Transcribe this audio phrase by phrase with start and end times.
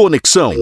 [0.00, 0.54] Conexão.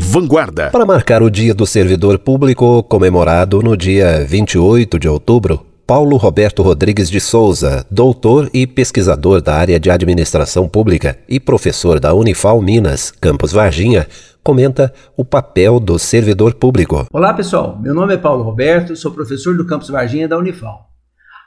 [0.00, 0.70] Vanguarda.
[0.70, 6.62] Para marcar o Dia do Servidor Público, comemorado no dia 28 de outubro, Paulo Roberto
[6.62, 12.62] Rodrigues de Souza, doutor e pesquisador da área de administração pública e professor da Unifal
[12.62, 14.06] Minas, Campus Varginha,
[14.42, 17.06] comenta o papel do servidor público.
[17.12, 20.88] Olá pessoal, meu nome é Paulo Roberto, sou professor do Campus Varginha da Unifal.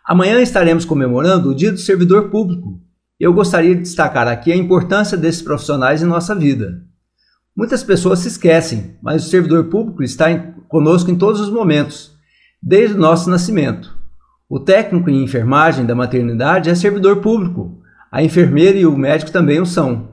[0.05, 2.79] Amanhã estaremos comemorando o Dia do Servidor Público.
[3.19, 6.90] Eu gostaria de destacar aqui a importância desses profissionais em nossa vida.
[7.61, 12.11] Muitas pessoas se esquecem, mas o servidor público está em, conosco em todos os momentos,
[12.59, 13.95] desde o nosso nascimento.
[14.49, 17.79] O técnico em enfermagem da maternidade é servidor público.
[18.11, 20.07] A enfermeira e o médico também o são.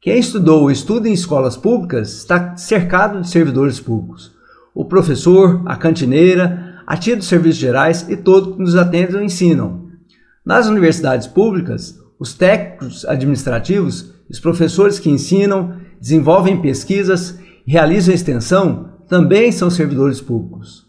[0.00, 4.32] Quem estudou ou estuda em escolas públicas está cercado de servidores públicos.
[4.74, 9.22] O professor, a cantineira, a tia dos serviços gerais e todos que nos atendem ou
[9.22, 9.86] ensinam.
[10.44, 18.88] Nas universidades públicas, os técnicos administrativos, os professores que ensinam, desenvolvem pesquisas e realizam extensão
[19.08, 20.84] também são servidores públicos.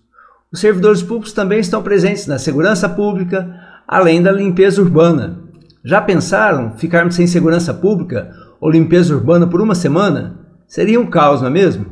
[0.52, 3.48] Os servidores públicos também estão presentes na segurança pública,
[3.88, 5.40] além da limpeza urbana.
[5.86, 10.40] Já pensaram ficarmos sem segurança pública ou limpeza urbana por uma semana?
[10.68, 11.86] Seria um caos, não é mesmo?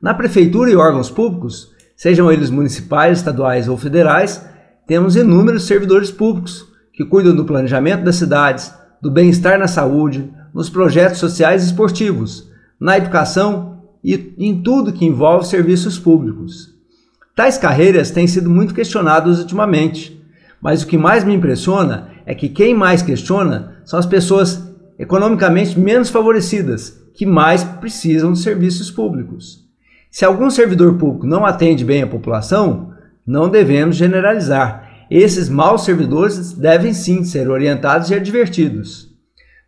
[0.00, 4.46] Na prefeitura e órgãos públicos, sejam eles municipais, estaduais ou federais,
[4.86, 10.70] temos inúmeros servidores públicos que cuidam do planejamento das cidades, do bem-estar na saúde, nos
[10.70, 12.51] projetos sociais e esportivos,
[12.82, 16.74] na educação e em tudo que envolve serviços públicos.
[17.32, 20.20] Tais carreiras têm sido muito questionadas ultimamente,
[20.60, 25.78] mas o que mais me impressiona é que quem mais questiona são as pessoas economicamente
[25.78, 29.64] menos favorecidas, que mais precisam de serviços públicos.
[30.10, 32.92] Se algum servidor público não atende bem a população,
[33.24, 35.06] não devemos generalizar.
[35.08, 39.11] Esses maus servidores devem sim ser orientados e advertidos.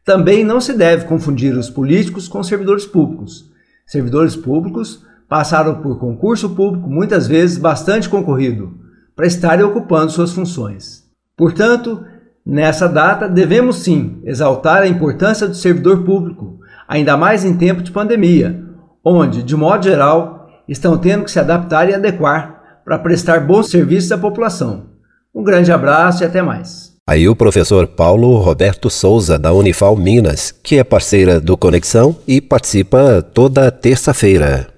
[0.04, 3.50] Também não se deve confundir os políticos com servidores públicos.
[3.86, 8.74] Servidores públicos passaram por concurso público, muitas vezes bastante concorrido,
[9.16, 11.04] para estarem ocupando suas funções.
[11.36, 12.04] Portanto,
[12.44, 17.90] nessa data, devemos sim exaltar a importância do servidor público, ainda mais em tempo de
[17.90, 18.62] pandemia,
[19.02, 24.12] onde, de modo geral, estão tendo que se adaptar e adequar para prestar bons serviços
[24.12, 24.86] à população.
[25.34, 26.93] Um grande abraço e até mais.
[27.06, 32.40] Aí o professor Paulo Roberto Souza, da Unifal Minas, que é parceira do Conexão e
[32.40, 34.73] participa toda terça-feira.